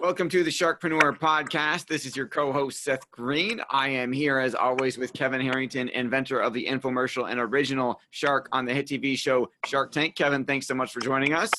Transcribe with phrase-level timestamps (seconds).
[0.00, 1.86] Welcome to the Sharkpreneur Podcast.
[1.86, 3.60] This is your co host, Seth Greene.
[3.68, 8.48] I am here, as always, with Kevin Harrington, inventor of the infomercial and original shark
[8.50, 10.14] on the hit TV show Shark Tank.
[10.14, 11.50] Kevin, thanks so much for joining us.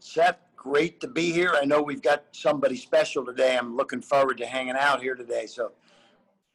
[0.00, 1.52] Seth, great to be here.
[1.54, 3.56] I know we've got somebody special today.
[3.56, 5.46] I'm looking forward to hanging out here today.
[5.46, 5.70] So,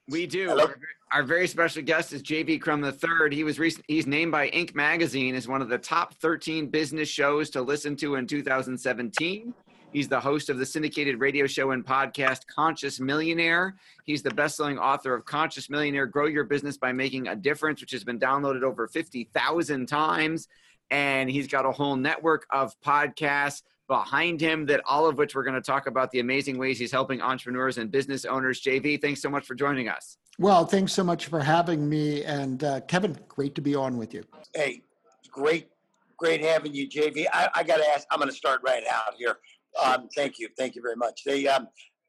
[0.10, 0.50] we do.
[0.60, 0.76] Our,
[1.14, 3.34] our, very special guest is JV Crum III.
[3.34, 4.76] He was recent, he's named by Inc.
[4.76, 9.54] magazine as one of the top 13 business shows to listen to in 2017.
[9.94, 13.76] He's the host of the syndicated radio show and podcast Conscious Millionaire.
[14.06, 17.92] He's the best-selling author of Conscious Millionaire: Grow Your Business by Making a Difference, which
[17.92, 20.48] has been downloaded over 50,000 times.
[20.90, 25.44] And he's got a whole network of podcasts behind him that all of which we're
[25.44, 28.62] going to talk about the amazing ways he's helping entrepreneurs and business owners.
[28.62, 30.18] JV, thanks so much for joining us.
[30.40, 32.24] Well, thanks so much for having me.
[32.24, 34.24] And uh, Kevin, great to be on with you.
[34.56, 34.84] Hey,
[35.30, 35.70] great,
[36.18, 37.26] great having you, JV.
[37.34, 39.38] I, I got to ask, I'm going to start right out here.
[39.84, 41.22] Um, thank you, thank you very much.
[41.26, 41.68] They um,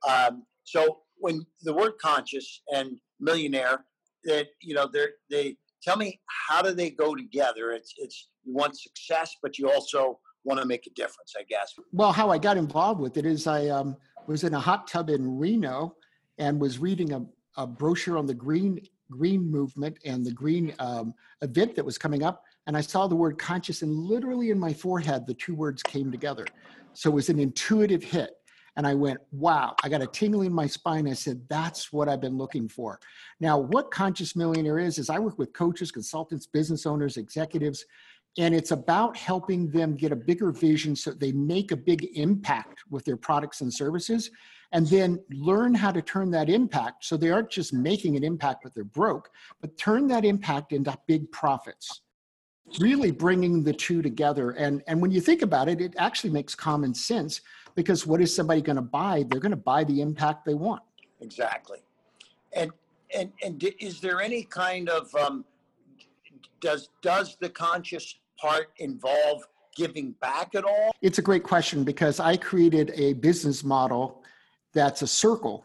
[0.09, 3.84] um, so when the word conscious and millionaire,
[4.25, 7.71] that you know, they they tell me how do they go together?
[7.73, 11.75] It's it's you want success, but you also want to make a difference, I guess.
[11.93, 13.97] Well, how I got involved with it is I um,
[14.27, 15.97] was in a hot tub in Reno
[16.39, 17.25] and was reading a,
[17.56, 18.81] a brochure on the green
[19.11, 21.12] green movement and the green um,
[21.43, 24.73] event that was coming up and i saw the word conscious and literally in my
[24.73, 26.47] forehead the two words came together
[26.94, 28.30] so it was an intuitive hit.
[28.76, 31.06] And I went, wow, I got a tingling in my spine.
[31.06, 32.98] I said, that's what I've been looking for.
[33.38, 37.84] Now, what Conscious Millionaire is, is I work with coaches, consultants, business owners, executives,
[38.38, 42.82] and it's about helping them get a bigger vision so they make a big impact
[42.91, 44.31] with their products and services
[44.72, 48.60] and then learn how to turn that impact so they aren't just making an impact
[48.62, 49.28] but they're broke
[49.60, 52.00] but turn that impact into big profits
[52.78, 54.50] really bringing the two together.
[54.53, 57.41] And, and when you think about it, it actually makes common sense
[57.75, 59.25] because what is somebody going to buy?
[59.28, 60.83] They're going to buy the impact they want.
[61.21, 61.78] Exactly.
[62.55, 62.71] And,
[63.17, 65.45] and, and is there any kind of, um,
[66.61, 69.43] does, does the conscious part involve
[69.77, 70.93] giving back at all?
[71.03, 74.23] It's a great question because I created a business model
[74.73, 75.65] that's a circle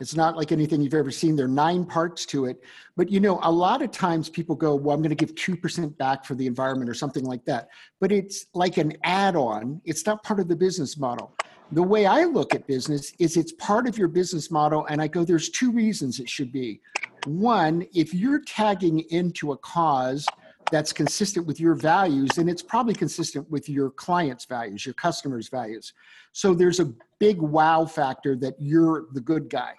[0.00, 1.36] it's not like anything you've ever seen.
[1.36, 2.62] There are nine parts to it.
[2.96, 5.96] But you know, a lot of times people go, well, I'm going to give 2%
[5.96, 7.68] back for the environment or something like that.
[8.00, 11.32] But it's like an add on, it's not part of the business model.
[11.72, 14.86] The way I look at business is it's part of your business model.
[14.86, 16.80] And I go, there's two reasons it should be.
[17.26, 20.26] One, if you're tagging into a cause
[20.70, 25.48] that's consistent with your values, and it's probably consistent with your client's values, your customers'
[25.48, 25.92] values.
[26.32, 29.72] So there's a big wow factor that you're the good guy.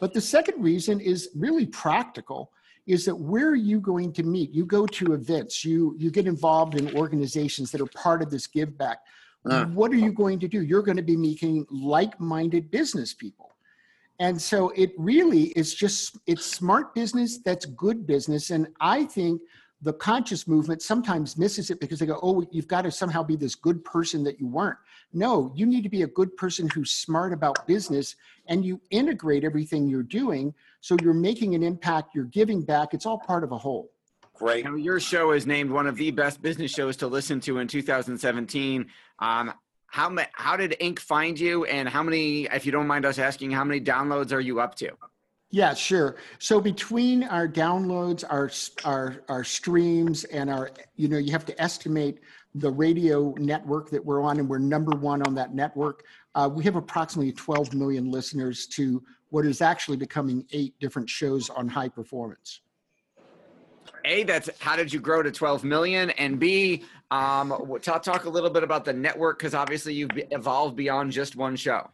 [0.00, 2.52] But the second reason is really practical
[2.86, 4.50] is that where are you going to meet?
[4.50, 8.46] You go to events, you you get involved in organizations that are part of this
[8.46, 9.00] give back.
[9.48, 9.66] Uh.
[9.66, 10.62] What are you going to do?
[10.62, 13.54] You're going to be meeting like-minded business people.
[14.20, 19.40] And so it really is just it's smart business that's good business and I think
[19.82, 23.36] the conscious movement sometimes misses it because they go, oh, you've got to somehow be
[23.36, 24.78] this good person that you weren't.
[25.12, 28.16] No, you need to be a good person who's smart about business
[28.46, 30.52] and you integrate everything you're doing.
[30.80, 32.92] So you're making an impact, you're giving back.
[32.92, 33.90] It's all part of a whole.
[34.34, 34.64] Great.
[34.64, 37.66] Now, your show is named one of the best business shows to listen to in
[37.68, 38.86] 2017.
[39.18, 39.52] Um,
[39.86, 40.98] how, how did Inc.
[40.98, 44.40] find you and how many, if you don't mind us asking, how many downloads are
[44.40, 44.90] you up to?
[45.50, 46.16] Yeah, sure.
[46.38, 48.50] So between our downloads, our
[48.84, 52.20] our our streams, and our you know you have to estimate
[52.54, 56.04] the radio network that we're on, and we're number one on that network.
[56.34, 61.50] Uh, we have approximately 12 million listeners to what is actually becoming eight different shows
[61.50, 62.60] on high performance.
[64.04, 66.10] A, that's how did you grow to 12 million?
[66.10, 70.76] And B, um, talk, talk a little bit about the network because obviously you've evolved
[70.76, 71.90] beyond just one show.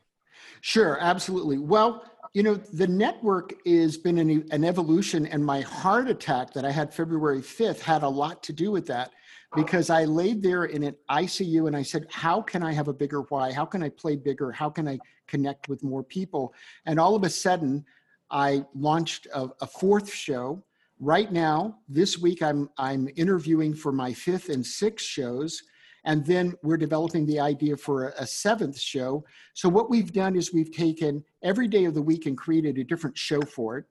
[0.61, 1.59] Sure, absolutely.
[1.59, 2.05] Well,
[2.35, 6.73] you know, the network has been an, an evolution, and my heart attack that I
[6.73, 9.13] had February 5th had a lot to do with that
[9.55, 12.93] because I laid there in an ICU and I said, How can I have a
[12.93, 13.53] bigger why?
[13.53, 14.51] How can I play bigger?
[14.51, 14.99] How can I
[15.29, 16.53] connect with more people?
[16.87, 17.85] And all of a sudden,
[18.33, 20.65] I launched a, a fourth show.
[20.99, 25.63] Right now, this week, I'm, I'm interviewing for my fifth and sixth shows.
[26.05, 29.25] And then we're developing the idea for a, a seventh show.
[29.55, 32.85] So, what we've done is we've taken every day of the week and created a
[32.85, 33.85] different show for it.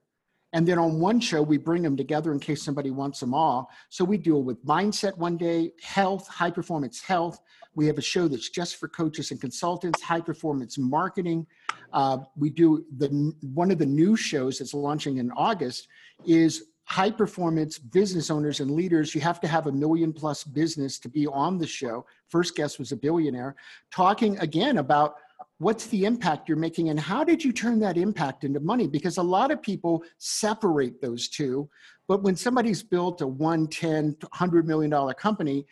[0.54, 3.68] And then on one show, we bring them together in case somebody wants them all.
[3.88, 7.40] So we deal with mindset one day, health, high performance health.
[7.74, 11.48] We have a show that's just for coaches and consultants, high performance marketing.
[11.92, 15.88] Uh, we do the one of the new shows that's launching in August
[16.24, 19.14] is high performance business owners and leaders.
[19.14, 22.04] You have to have a million plus business to be on the show.
[22.28, 23.56] First guest was a billionaire,
[23.90, 25.16] talking again about
[25.58, 29.18] what's the impact you're making and how did you turn that impact into money because
[29.18, 31.68] a lot of people separate those two
[32.06, 35.64] but when somebody's built a 110 100 million dollar company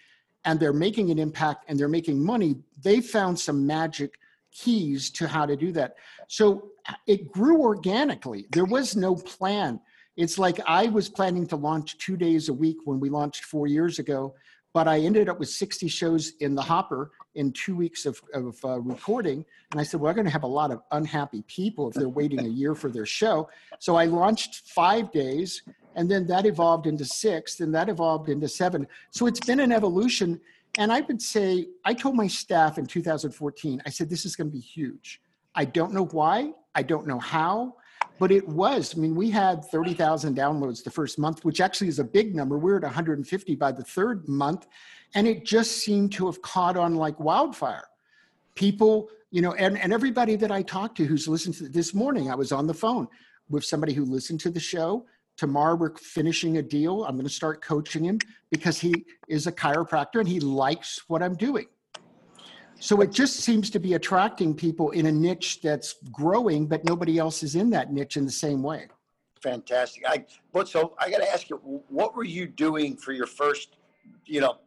[0.45, 4.19] and they're making an impact and they're making money they found some magic
[4.53, 5.97] keys to how to do that
[6.29, 6.71] so
[7.07, 9.81] it grew organically there was no plan
[10.17, 13.67] it's like i was planning to launch two days a week when we launched four
[13.67, 14.35] years ago
[14.73, 18.57] but I ended up with 60 shows in the hopper in two weeks of, of
[18.65, 19.45] uh, recording.
[19.71, 22.09] And I said, well, we're going to have a lot of unhappy people if they're
[22.09, 23.49] waiting a year for their show.
[23.79, 25.63] So I launched five days,
[25.95, 28.87] and then that evolved into six, and that evolved into seven.
[29.11, 30.41] So it's been an evolution.
[30.79, 34.49] And I would say, I told my staff in 2014, I said, this is going
[34.49, 35.21] to be huge.
[35.55, 37.75] I don't know why, I don't know how,
[38.19, 38.97] but it was.
[38.97, 42.57] I mean, we had 30,000 downloads the first month, which actually is a big number.
[42.57, 44.67] We we're at 150 by the third month,
[45.15, 47.89] and it just seemed to have caught on like wildfire.
[48.55, 52.31] People, you know, and, and everybody that I talked to who's listened to this morning,
[52.31, 53.09] I was on the phone
[53.49, 55.07] with somebody who listened to the show.
[55.37, 57.05] Tomorrow we're finishing a deal.
[57.05, 58.19] I'm going to start coaching him
[58.51, 61.67] because he is a chiropractor and he likes what I'm doing.
[62.83, 67.17] So it just seems to be attracting people in a niche that's growing, but nobody
[67.17, 68.89] else is in that niche in the same way.
[69.41, 70.03] Fantastic.
[70.05, 71.59] I but so I got to ask you,
[71.89, 73.77] what were you doing for your first,
[74.27, 74.59] you know,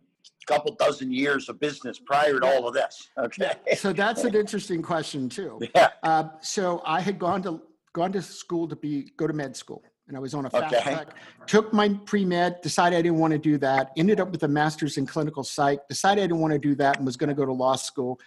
[0.47, 3.09] couple dozen years of business prior to all of this?
[3.17, 3.51] Okay.
[3.75, 5.59] So that's an interesting question too.
[5.75, 5.89] Yeah.
[6.01, 9.83] Uh, so I had gone to gone to school to be go to med school
[10.07, 10.83] and I was on a fast okay.
[10.83, 11.15] track.
[11.47, 13.91] Took my pre med, decided I didn't want to do that.
[13.97, 15.87] Ended up with a master's in clinical psych.
[15.87, 18.19] Decided I didn't want to do that and was going to go to law school.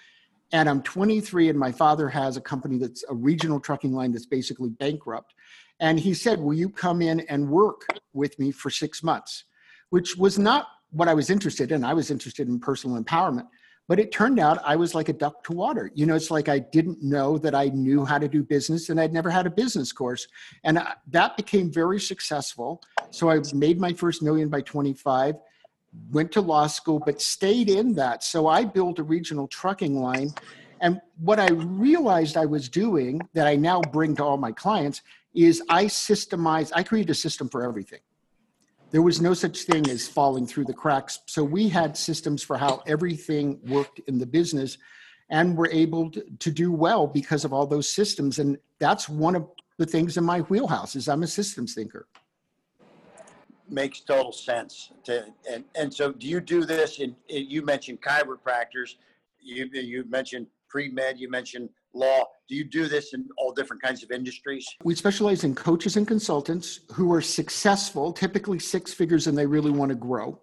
[0.53, 4.27] And I'm 23, and my father has a company that's a regional trucking line that's
[4.27, 5.35] basically bankrupt.
[5.79, 9.45] And he said, "Will you come in and work with me for six months?"
[9.91, 11.85] Which was not what I was interested in.
[11.85, 13.47] I was interested in personal empowerment.
[13.89, 15.91] But it turned out I was like a duck to water.
[15.95, 19.01] You know, it's like I didn't know that I knew how to do business and
[19.01, 20.29] I'd never had a business course.
[20.63, 22.83] And that became very successful.
[23.11, 25.37] So I made my first million by 25,
[26.11, 28.23] went to law school, but stayed in that.
[28.23, 30.35] So I built a regional trucking line.
[30.83, 35.01] And what I realized I was doing that I now bring to all my clients
[35.35, 38.01] is I systemize, I create a system for everything
[38.91, 41.21] there was no such thing as falling through the cracks.
[41.27, 44.79] So we had systems for how everything worked in the business
[45.31, 48.39] and were able to, do well because of all those systems.
[48.39, 52.09] And that's one of the things in my wheelhouse is I'm a systems thinker.
[53.69, 54.93] Makes total sense.
[55.05, 58.95] To, and, and so do you do this in you mentioned chiropractors,
[59.39, 61.69] you, you mentioned pre-med, you mentioned
[61.99, 62.25] law.
[62.49, 64.67] Do you do this in all different kinds of industries?
[64.85, 69.71] We specialize in coaches and consultants who are successful, typically six figures, and they really
[69.71, 70.41] want to grow.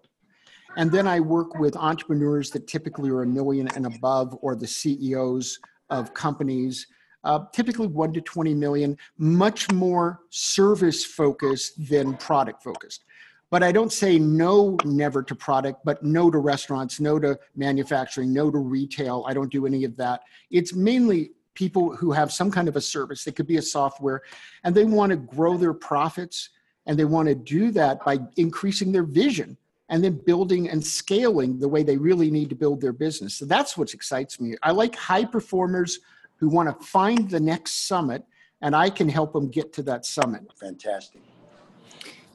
[0.76, 4.66] And then I work with entrepreneurs that typically are a million and above, or the
[4.66, 5.58] CEOs
[5.88, 6.86] of companies,
[7.24, 13.04] uh, typically one to 20 million, much more service focused than product focused.
[13.50, 18.32] But I don't say no never to product, but no to restaurants, no to manufacturing,
[18.32, 19.24] no to retail.
[19.26, 20.22] I don't do any of that.
[20.50, 23.26] It's mainly people who have some kind of a service.
[23.26, 24.22] It could be a software,
[24.62, 26.50] and they want to grow their profits,
[26.86, 29.56] and they want to do that by increasing their vision
[29.88, 33.34] and then building and scaling the way they really need to build their business.
[33.34, 34.54] So that's what excites me.
[34.62, 36.00] I like high performers
[36.36, 38.24] who want to find the next summit.
[38.62, 40.42] and I can help them get to that summit.
[40.58, 41.20] Fantastic.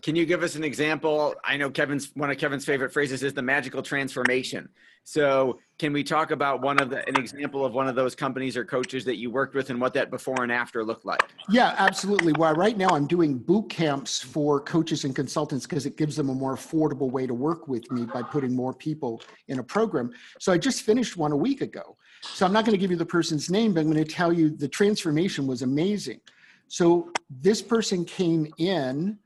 [0.02, 1.36] Can you give us an example?
[1.44, 4.70] I know Kevin's one of Kevin's favorite phrases is the magical transformation.
[5.04, 8.56] So, can we talk about one of the an example of one of those companies
[8.56, 11.24] or coaches that you worked with and what that before and after looked like?
[11.50, 12.34] Yeah, absolutely.
[12.34, 16.30] Well, right now I'm doing boot camps for coaches and consultants because it gives them
[16.30, 20.12] a more affordable way to work with me by putting more people in a program.
[20.40, 21.98] So I just finished one a week ago.
[22.22, 24.32] So I'm not going to give you the person's name, but I'm going to tell
[24.32, 26.22] you the transformation was amazing.
[26.68, 29.18] So this person came in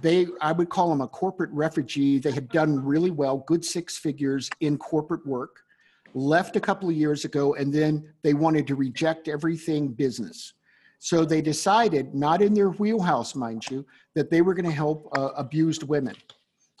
[0.00, 2.18] they i would call them a corporate refugee.
[2.18, 5.62] They had done really well good six figures in corporate work
[6.14, 10.54] left a couple of years ago and then they wanted to reject everything business.
[10.98, 13.84] So they decided not in their wheelhouse mind you
[14.14, 16.16] that they were going to help uh, abused women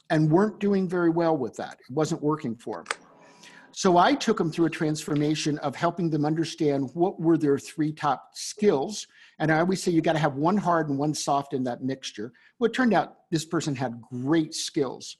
[0.08, 1.78] and weren't doing very well with that.
[1.88, 3.05] It wasn't working for them
[3.76, 7.92] so i took them through a transformation of helping them understand what were their three
[7.92, 9.06] top skills
[9.38, 11.82] and I always say you got to have one hard and one soft in that
[11.82, 12.32] mixture.
[12.58, 15.18] Well, it turned out this person had great skills.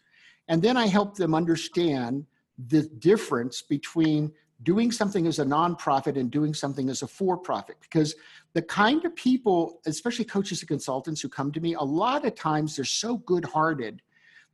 [0.49, 2.25] And then I helped them understand
[2.69, 4.33] the difference between
[4.63, 7.77] doing something as a nonprofit and doing something as a for profit.
[7.83, 8.15] Because
[8.55, 12.35] the kind of people, especially coaches and consultants who come to me, a lot of
[12.35, 14.01] times they're so good hearted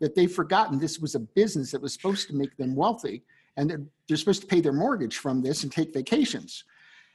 [0.01, 3.23] that they've forgotten this was a business that was supposed to make them wealthy
[3.57, 6.65] and they're, they're supposed to pay their mortgage from this and take vacations.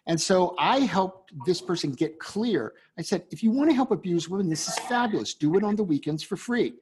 [0.08, 2.74] And so I helped this person get clear.
[2.98, 5.34] I said, if you want to help abused women, this is fabulous.
[5.34, 6.76] Do it on the weekends for free.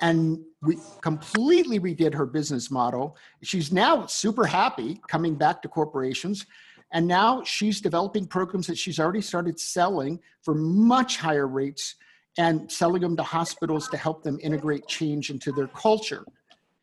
[0.00, 3.16] And we completely redid her business model.
[3.42, 6.46] She's now super happy coming back to corporations.
[6.92, 11.96] And now she's developing programs that she's already started selling for much higher rates
[12.38, 16.24] and selling them to hospitals to help them integrate change into their culture.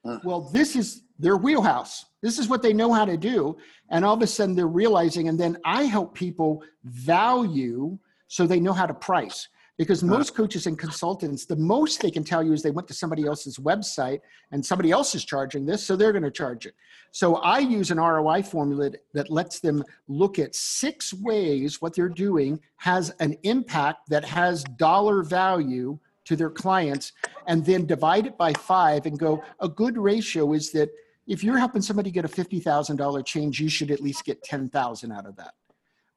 [0.05, 0.19] Uh-huh.
[0.23, 2.05] Well, this is their wheelhouse.
[2.21, 3.57] This is what they know how to do.
[3.89, 8.59] And all of a sudden they're realizing, and then I help people value so they
[8.59, 9.47] know how to price.
[9.77, 10.17] Because uh-huh.
[10.17, 13.25] most coaches and consultants, the most they can tell you is they went to somebody
[13.25, 14.19] else's website
[14.51, 16.73] and somebody else is charging this, so they're going to charge it.
[17.11, 22.09] So I use an ROI formula that lets them look at six ways what they're
[22.09, 25.97] doing has an impact that has dollar value
[26.29, 27.11] to their clients,
[27.47, 30.89] and then divide it by five and go, a good ratio is that
[31.25, 35.25] if you're helping somebody get a $50,000 change, you should at least get 10,000 out
[35.25, 35.53] of that.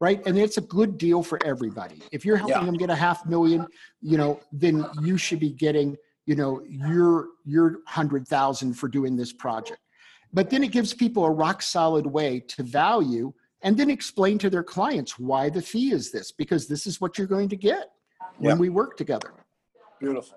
[0.00, 0.20] Right.
[0.26, 2.02] And it's a good deal for everybody.
[2.12, 2.66] If you're helping yeah.
[2.66, 3.66] them get a half million,
[4.02, 9.16] you know, then you should be getting, you know, your, your hundred thousand for doing
[9.16, 9.80] this project.
[10.30, 14.50] But then it gives people a rock solid way to value and then explain to
[14.50, 17.92] their clients why the fee is this, because this is what you're going to get
[18.38, 18.60] when yeah.
[18.60, 19.32] we work together.
[20.02, 20.36] Beautiful.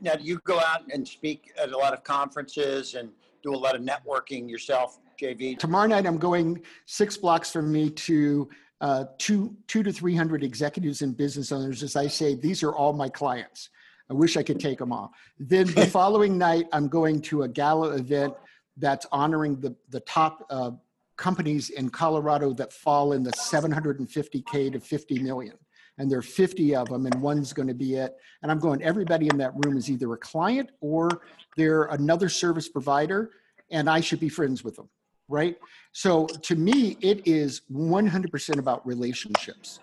[0.00, 3.10] Now, do you go out and speak at a lot of conferences and
[3.44, 5.56] do a lot of networking yourself, JV?
[5.56, 8.48] Tomorrow night, I'm going six blocks from me to
[8.80, 11.84] uh, two, two to 300 executives and business owners.
[11.84, 13.70] As I say, these are all my clients.
[14.10, 15.12] I wish I could take them all.
[15.38, 18.34] Then the following night, I'm going to a gala event
[18.78, 20.72] that's honoring the, the top uh,
[21.16, 25.56] companies in Colorado that fall in the 750K to 50 million.
[25.98, 28.16] And there are 50 of them, and one's going to be it.
[28.42, 31.22] And I'm going, everybody in that room is either a client or
[31.56, 33.30] they're another service provider,
[33.70, 34.88] and I should be friends with them,
[35.28, 35.56] right?
[35.92, 39.80] So to me, it is 100% about relationships.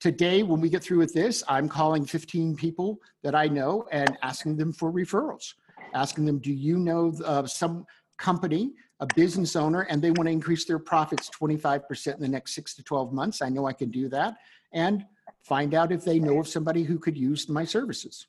[0.00, 4.18] Today, when we get through with this, I'm calling 15 people that I know and
[4.22, 5.54] asking them for referrals,
[5.94, 7.86] asking them, do you know uh, some
[8.18, 12.52] company, a business owner, and they want to increase their profits 25% in the next
[12.52, 13.42] six to 12 months?
[13.42, 14.34] I know I can do that.
[14.72, 15.04] And
[15.42, 18.26] find out if they know of somebody who could use my services.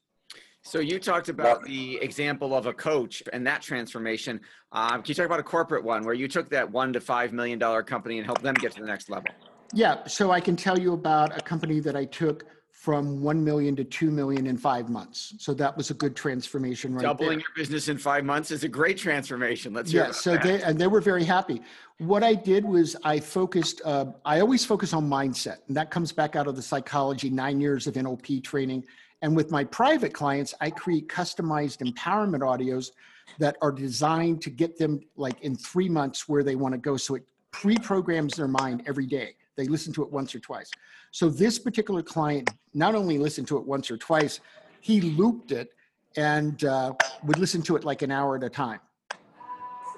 [0.65, 4.39] So you talked about the example of a coach and that transformation.
[4.71, 7.33] Um, can you talk about a corporate one where you took that one to five
[7.33, 9.29] million dollar company and helped them get to the next level?
[9.73, 12.45] Yeah, so I can tell you about a company that I took
[12.83, 15.35] from 1 million to 2 million in five months.
[15.37, 17.37] So that was a good transformation right Doubling there.
[17.37, 19.71] your business in five months is a great transformation.
[19.71, 20.43] Let's hear Yeah, so that.
[20.43, 21.61] they, and they were very happy.
[21.99, 25.59] What I did was I focused, uh, I always focus on mindset.
[25.69, 28.83] And that comes back out of the psychology, nine years of NLP training.
[29.21, 32.91] And with my private clients, I create customized empowerment audios
[33.39, 36.97] that are designed to get them like in three months where they want to go.
[36.97, 39.37] So it pre-programs their mind every day.
[39.55, 40.69] They listen to it once or twice.
[41.11, 44.39] So this particular client not only listened to it once or twice,
[44.81, 45.69] he looped it
[46.17, 46.93] and uh,
[47.23, 48.79] would listen to it like an hour at a time.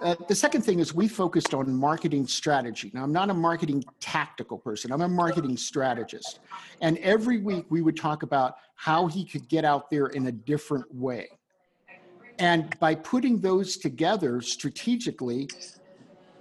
[0.02, 2.92] Uh, the second thing is we focused on marketing strategy.
[2.94, 6.40] Now, I'm not a marketing tactical person, I'm a marketing strategist.
[6.82, 10.32] And every week we would talk about how he could get out there in a
[10.32, 11.30] different way.
[12.40, 15.48] And by putting those together strategically,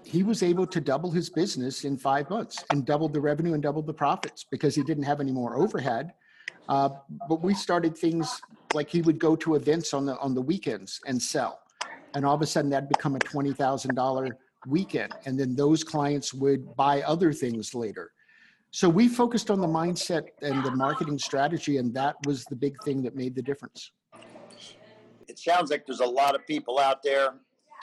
[0.04, 3.62] he was able to double his business in five months and doubled the revenue and
[3.62, 6.12] doubled the profits because he didn't have any more overhead.
[6.68, 6.90] Uh,
[7.28, 8.40] but we started things
[8.75, 11.61] like he would go to events on the on the weekends and sell,
[12.14, 15.84] and all of a sudden that'd become a twenty thousand dollar weekend, and then those
[15.84, 18.12] clients would buy other things later.
[18.70, 22.75] So we focused on the mindset and the marketing strategy, and that was the big
[22.82, 23.92] thing that made the difference.
[25.28, 27.34] It sounds like there's a lot of people out there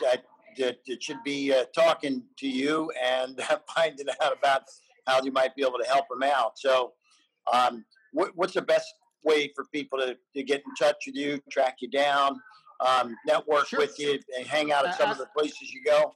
[0.02, 0.26] that
[0.58, 3.42] that, that should be uh, talking to you and
[3.76, 4.64] finding out about
[5.08, 6.58] how you might be able to help them out.
[6.58, 6.94] So,
[7.52, 8.94] um, what, what's the best
[9.24, 12.40] way for people to, to get in touch with you, track you down,
[12.86, 13.80] um, network sure.
[13.80, 16.14] with you, and hang out at some uh, of the places you go?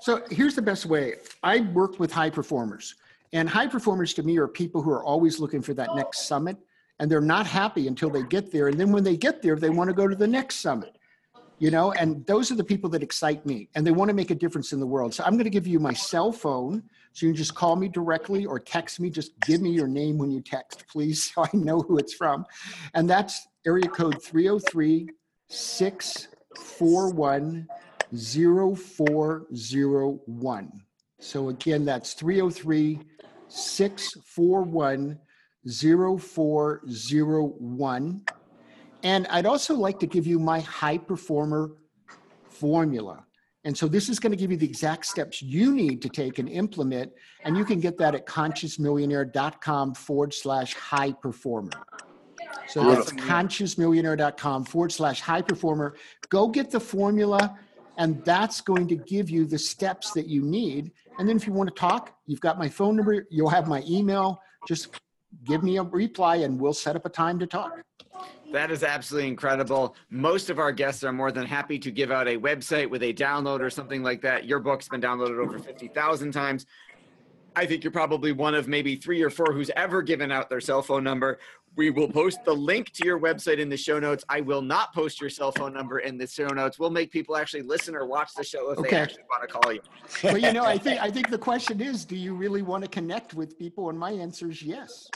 [0.00, 1.16] So here's the best way.
[1.42, 2.94] I work with high performers,
[3.32, 6.56] and high performers to me are people who are always looking for that next summit,
[6.98, 8.68] and they're not happy until they get there.
[8.68, 10.96] And then when they get there, they want to go to the next summit
[11.60, 14.30] you know and those are the people that excite me and they want to make
[14.30, 15.14] a difference in the world.
[15.14, 17.86] So i'm going to give you my cell phone so you can just call me
[17.88, 21.50] directly or text me just give me your name when you text please so i
[21.52, 22.46] know who it's from.
[22.94, 25.10] And that's area code 303
[25.48, 27.68] 641
[28.12, 30.72] 0401
[31.20, 32.98] so again that's 303
[33.48, 35.18] 641
[35.66, 38.22] 0401
[39.02, 41.72] and I'd also like to give you my high performer
[42.48, 43.24] formula.
[43.64, 46.38] And so this is going to give you the exact steps you need to take
[46.38, 47.12] and implement.
[47.44, 51.72] And you can get that at consciousmillionaire.com forward slash high performer.
[52.68, 55.96] So that's consciousmillionaire.com forward slash high performer.
[56.30, 57.58] Go get the formula,
[57.98, 60.92] and that's going to give you the steps that you need.
[61.18, 63.82] And then if you want to talk, you've got my phone number, you'll have my
[63.86, 64.40] email.
[64.66, 64.98] Just
[65.44, 67.82] give me a reply, and we'll set up a time to talk.
[68.52, 69.94] That is absolutely incredible.
[70.10, 73.12] Most of our guests are more than happy to give out a website with a
[73.12, 74.44] download or something like that.
[74.44, 76.66] Your book's been downloaded over 50,000 times.
[77.54, 80.60] I think you're probably one of maybe three or four who's ever given out their
[80.60, 81.38] cell phone number.
[81.80, 84.22] We will post the link to your website in the show notes.
[84.28, 86.78] I will not post your cell phone number in the show notes.
[86.78, 88.90] We'll make people actually listen or watch the show if okay.
[88.90, 89.80] they actually want to call you.
[90.22, 92.90] well, you know, I think I think the question is, do you really want to
[92.90, 93.88] connect with people?
[93.88, 95.08] And my answer is yes.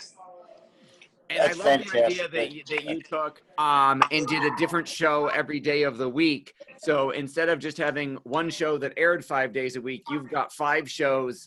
[1.29, 1.92] And That's I love fantastic.
[1.92, 5.83] the idea that you, that you took um, and did a different show every day
[5.83, 6.55] of the week.
[6.79, 10.50] So instead of just having one show that aired five days a week, you've got
[10.50, 11.46] five shows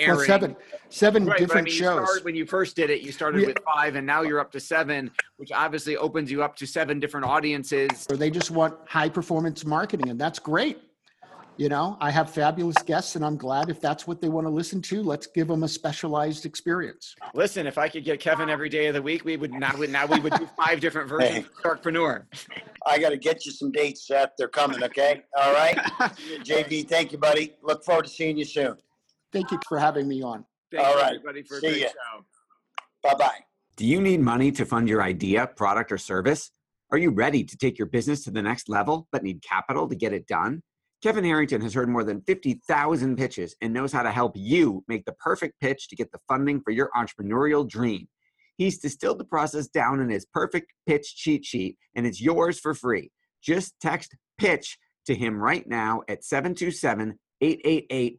[0.00, 0.18] airing.
[0.18, 0.56] Well, seven,
[0.88, 2.04] seven right, different I mean, shows.
[2.04, 4.60] Started, when you first did it, you started with five, and now you're up to
[4.60, 8.06] seven, which obviously opens you up to seven different audiences.
[8.10, 10.78] Or they just want high performance marketing, and that's great
[11.60, 14.50] you know i have fabulous guests and i'm glad if that's what they want to
[14.50, 18.70] listen to let's give them a specialized experience listen if i could get kevin every
[18.70, 21.38] day of the week we would now, now we would do five different versions hey.
[21.40, 22.24] of Sharkpreneur.
[22.86, 25.76] i got to get you some dates seth they're coming okay all right
[26.44, 28.74] jv thank you buddy look forward to seeing you soon
[29.32, 30.44] thank you for having me on.
[30.70, 31.14] Thank all right.
[31.14, 31.86] everybody for See a great
[33.02, 33.40] bye-bye.
[33.76, 36.50] Do you need money to fund your idea product or service?
[36.92, 39.96] Are you ready to take your business to the next level but need capital to
[39.96, 40.62] get it done?
[41.02, 45.06] Kevin Harrington has heard more than 50,000 pitches and knows how to help you make
[45.06, 48.06] the perfect pitch to get the funding for your entrepreneurial dream.
[48.58, 52.74] He's distilled the process down in his perfect pitch cheat sheet, and it's yours for
[52.74, 53.10] free.
[53.42, 58.18] Just text pitch to him right now at 727 888